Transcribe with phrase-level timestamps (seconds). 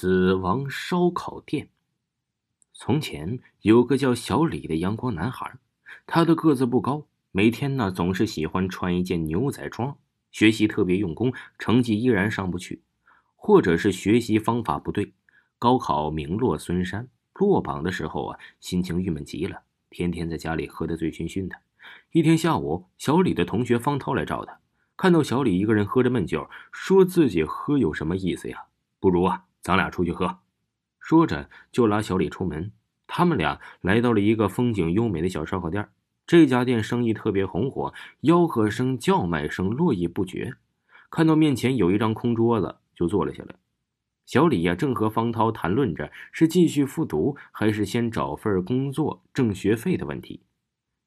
[0.00, 1.70] 死亡烧烤店。
[2.72, 5.52] 从前有个叫小李的阳光男孩，
[6.06, 9.96] 他的个子不高，每天呢总是喜欢穿一件牛仔装，
[10.30, 12.80] 学习特别用功，成绩依然上不去，
[13.34, 15.12] 或者是学习方法不对，
[15.58, 21.56] 高考名落孙山，落榜的时候啊，心情郁闷极了，天天在家里喝得醉醺醺的。
[22.12, 24.60] 一天下午，小李的同学方涛来找他，
[24.96, 28.66] 看到小李一个人喝着闷酒，说自己喝有什么意思呀？
[29.00, 29.46] 不如啊。
[29.62, 30.38] 咱俩出去喝，
[31.00, 32.72] 说着就拉小李出门。
[33.06, 35.88] 他们俩来到了一个风景优美的小烧烤店。
[36.26, 40.56] 这家店生意特别红火，吆喝声、叫卖声络绎不绝。
[41.08, 43.54] 看到面前有一张空桌子，就坐了下来。
[44.26, 50.42] 小李呀，正和方涛谈论着是继续复读，还是先找份工作挣学费的问题。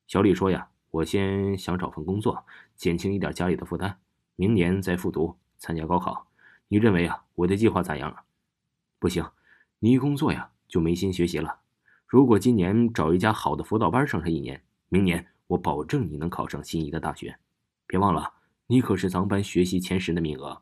[0.07, 2.43] 小李说：“呀，我先想找份工作，
[2.75, 3.99] 减轻一点家里的负担，
[4.35, 6.25] 明年再复读参加高考。
[6.67, 8.23] 你认为啊，我的计划咋样啊？”
[9.01, 9.27] 不行，
[9.79, 11.61] 你一工作呀就没心学习了。
[12.05, 17.35] 如果今年找一家好的辅导班上上一年，明年我保证你能考上心仪的大学。
[17.87, 18.31] 别忘了，
[18.67, 20.61] 你可是咱班学习前十的名额。”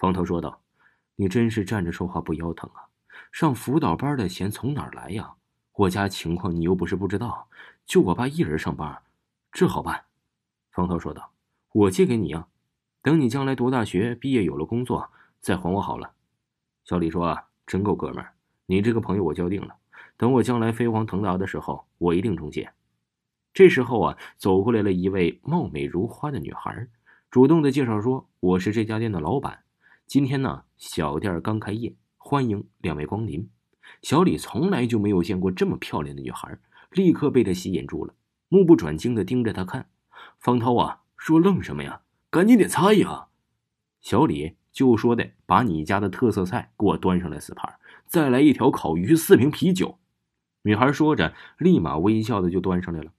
[0.00, 0.62] 方头说道。
[1.16, 2.88] “你真是站着说话不腰疼啊！
[3.32, 5.34] 上辅导班的钱从哪儿来呀？
[5.74, 7.50] 我家情况你又不是不知道，
[7.84, 9.02] 就我爸一人上班，
[9.52, 10.06] 这好办。”
[10.72, 11.32] 方头说道。
[11.74, 12.48] “我借给你呀，
[13.02, 16.14] 等你将来读大学毕业有了工作再还我好了。”
[16.86, 17.47] 小李说啊。
[17.68, 18.32] 真够哥们儿，
[18.64, 19.76] 你这个朋友我交定了。
[20.16, 22.72] 等我将来飞黄腾达的时候，我一定中介。
[23.52, 26.88] 这时候啊，走过来了一位貌美如花的女孩，
[27.30, 29.64] 主动的介绍说：“我是这家店的老板，
[30.06, 33.46] 今天呢，小店刚开业，欢迎两位光临。”
[34.00, 36.58] 小李从来就没有见过这么漂亮的女孩，
[36.90, 38.14] 立刻被她吸引住了，
[38.48, 39.90] 目不转睛的盯着她看。
[40.38, 42.00] 方涛啊，说愣什么呀？
[42.30, 43.28] 赶紧点菜呀！
[44.00, 44.56] 小李。
[44.78, 49.98] 就说的，把你家的特色菜给我端上来四盘，再来一条烤鱼，四瓶啤酒。
[50.62, 53.10] 女孩说着，立马微笑的就端上来了。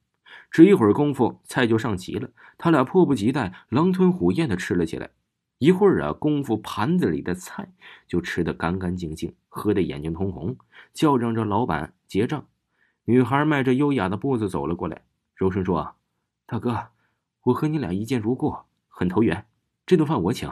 [0.50, 2.30] 只一会儿功夫，菜就上齐了。
[2.58, 5.10] 他俩迫不及待，狼吞虎咽的吃了起来。
[5.58, 7.74] 一会儿啊，功夫盘子里的菜
[8.08, 10.56] 就吃得干干净净，喝得眼睛通红，
[10.94, 12.46] 叫嚷着老板结账。
[13.04, 15.02] 女孩迈着优雅的步子走了过来，
[15.36, 15.96] 柔声说
[16.48, 16.88] ：“大哥，
[17.44, 18.56] 我和你俩一见如故，
[18.88, 19.46] 很投缘，
[19.86, 20.50] 这顿饭我请。”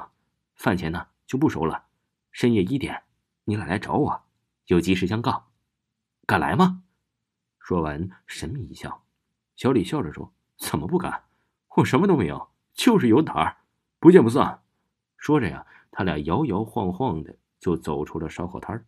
[0.57, 1.85] 饭钱呢就不收了，
[2.31, 3.03] 深夜一点，
[3.45, 4.23] 你俩来找我，
[4.65, 5.51] 有急事相告，
[6.25, 6.83] 敢来吗？
[7.59, 9.03] 说完，神秘一笑。
[9.55, 11.23] 小李笑着说：“怎么不敢？
[11.75, 13.57] 我什么都没有，就是有胆儿，
[13.99, 14.61] 不见不散。”
[15.17, 18.85] 说着呀，他俩摇摇晃晃的就走出了烧烤摊儿。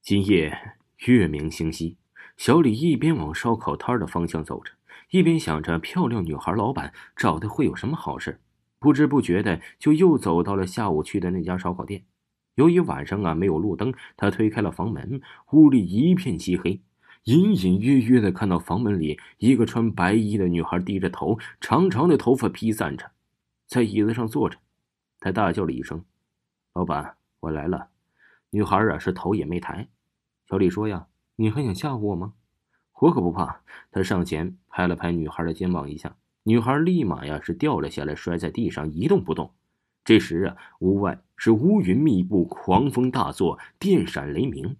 [0.00, 0.76] 今夜
[1.06, 1.98] 月明星稀，
[2.36, 4.72] 小李一边往烧烤摊儿的方向走着，
[5.10, 8.40] 一边想着漂亮女孩老板找的会有什么好事。
[8.80, 12.02] 不知不觉的，就又走到了下午去的那家烧烤店。
[12.54, 15.20] 由于晚上啊没有路灯，他推开了房门，
[15.52, 16.80] 屋里一片漆黑，
[17.24, 23.10] 隐隐约约的看到房门里一个穿白衣的女孩低着头，长长的头发披散着，
[23.66, 24.58] 在椅子上坐着。
[25.20, 26.02] 他大叫了一声
[26.72, 27.88] ：“老板，我来了。”
[28.48, 29.86] 女孩啊是头也没抬。
[30.48, 32.32] 小李说：“呀，你还想吓唬我吗？
[33.00, 33.60] 我可不怕。”
[33.92, 36.16] 他上前拍了拍女孩的肩膀一下。
[36.44, 39.52] 女孩立马呀是掉了下来，摔在地上一动不动。
[40.04, 44.76] 这时啊，屋外是乌云密布，狂风大作，电闪雷鸣。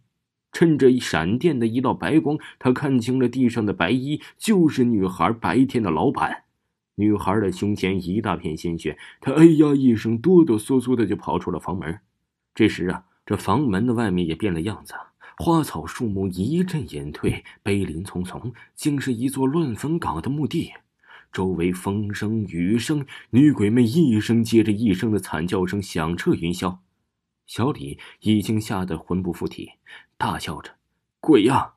[0.53, 6.45] 趁着闪电的一道白光，他看清了地上的白衣，就是女孩白天的老板。
[6.97, 12.01] 女孩的胸前一大片鲜血，她哎呀一声，哆哆嗦嗦的就跑出了房门。
[12.55, 14.95] 这时啊，这房门的外面也变了样子，
[15.39, 20.73] 花草树木一阵隐退，碑林丛丛，竟是一座乱坟岗的墓地。
[21.33, 26.79] 周围风声雨声，女鬼们一声接着一声的惨叫声响彻云霄。
[27.47, 29.73] 小李已经吓得魂不附体，
[30.17, 30.77] 大叫着
[31.21, 31.75] ：“鬼呀！”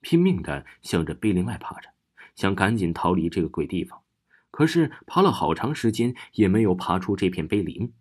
[0.00, 1.90] 拼命的向着碑林外爬着，
[2.34, 4.00] 想赶紧逃离这个鬼地方。
[4.50, 7.92] 可是爬了好长时间，也没有爬出这片碑林。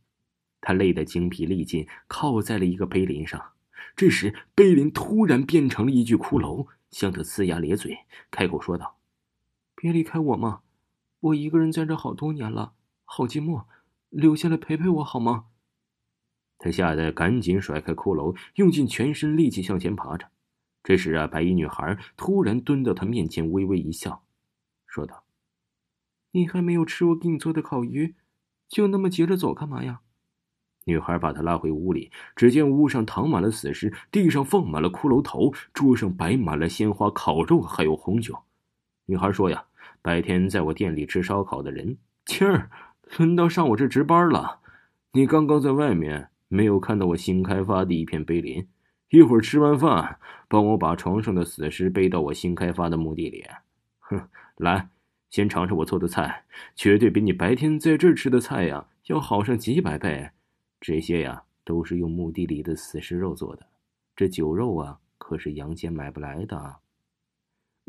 [0.62, 3.52] 他累得精疲力尽，靠在了一个碑林上。
[3.96, 8.00] 这时，碑林突然变成了一具骷髅，向他呲牙咧嘴，
[8.32, 8.98] 开口说道
[9.76, 10.62] ：“别离开我嘛！”
[11.20, 12.74] 我一个人在这好多年了，
[13.04, 13.66] 好寂寞，
[14.10, 15.46] 留下来陪陪我好吗？
[16.58, 20.30] 他吓得赶紧甩开骷髅，用尽全身力气向前爬着。
[20.84, 24.24] 这时啊，白衣女孩突然蹲到他面前，微微一笑，
[24.88, 25.24] 说道
[26.32, 28.16] ：“你还没有吃我给你做的烤鱼，
[28.68, 30.02] 就那么急着走干嘛呀？”
[30.86, 38.38] 女孩把他拉回屋里，只见屋上躺满了死尸，地上放满了骷髅头，桌上摆满了鲜花、烤肉，还有红酒。
[39.06, 39.66] 女孩说：“呀，
[40.02, 42.70] 白天在我店里吃烧烤的人，今儿
[43.18, 44.60] 轮到上我这值班了。
[45.14, 48.68] 你刚刚在外面没有看到我新开发的一片碑林？
[49.10, 53.44] 一会儿吃完饭，帮我把床上的死尸背到我新开发的墓地里。
[54.00, 54.22] 哼，
[54.56, 54.90] 来，
[55.30, 60.30] 先尝尝我做的菜，绝对比你白天在这吃的菜呀要好上几百倍。
[60.80, 63.66] 这些呀都是用墓地里的死尸肉做的，
[64.16, 66.78] 这酒肉啊可是阳间买不来的。”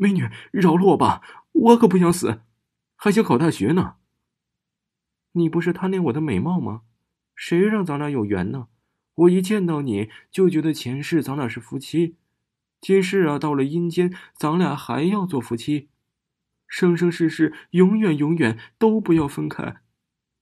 [0.01, 1.21] 美女，饶了我吧，
[1.51, 2.41] 我可不想死，
[2.95, 3.97] 还想考大学呢。
[5.33, 6.81] 你不是贪恋我的美貌吗？
[7.35, 8.67] 谁让咱俩有缘呢？
[9.13, 12.15] 我一见到你就觉得前世咱俩是夫妻，
[12.79, 15.89] 今世啊到了阴间，咱俩还要做夫妻，
[16.67, 19.81] 生生世世，永远永远都不要分开。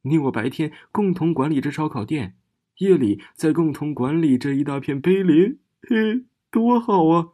[0.03, 2.37] 你我白天共同管理这烧烤店，
[2.77, 7.33] 夜里再共同管理这一大片碑林，嘿，多好啊！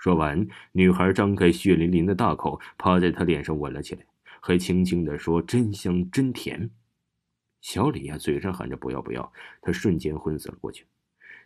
[0.00, 4.02] 说完，女孩张开血淋淋的大口，趴在他脸上吻了起来，
[4.40, 6.70] 还轻轻地说：“真香，真甜。”
[7.60, 9.30] 小李呀，嘴上喊着“不要不要”，
[9.60, 10.86] 他瞬间昏死了过去。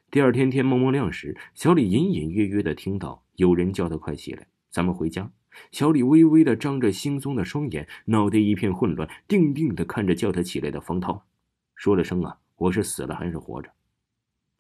[0.09, 5.29] 第二天天蒙蒙亮时，小李隐隐约约的听到有人叫他快起来，咱们回家。
[5.73, 11.27] 小李微微的张着惺忪的双眼，脑袋一片混乱，定定的看着叫他起来的方涛，
[11.75, 13.73] 说了声：“啊，我是死了还是活着？”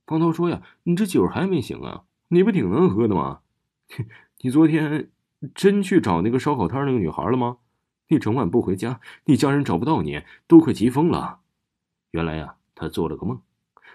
[0.04, 2.06] 方涛说：“呀，你这酒还没醒啊？
[2.26, 3.42] 你不挺能喝的吗？”
[4.40, 5.10] 你昨天
[5.54, 7.58] 真去找那个烧烤摊那个女孩了吗？
[8.08, 11.40] 你整晚不回家，你家人找不到你，都快急疯了。
[12.10, 13.40] 原来呀，他做了个梦，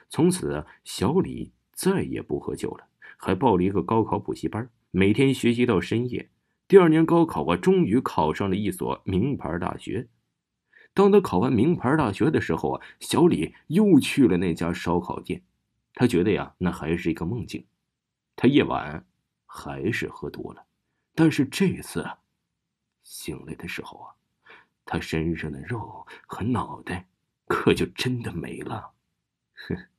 [0.09, 2.88] 从此小李再也不喝酒了，
[3.18, 6.30] 还报了一个高考补习班，每天学习到深夜。
[6.68, 10.07] 第二年高考啊，终于考上了一所名牌大学。
[10.94, 15.44] 当他考完名牌大学的时候啊，小李又去了那家烧烤店，
[15.94, 17.65] 他觉得呀，那还是一个梦境。
[18.35, 19.06] 他夜晚。
[19.51, 20.63] 还是喝多了，
[21.15, 22.07] 但是这次
[23.01, 24.13] 醒来的时候啊，
[24.85, 27.07] 他身上的肉和脑袋
[27.47, 28.93] 可就真的没了。
[29.67, 29.75] 哼。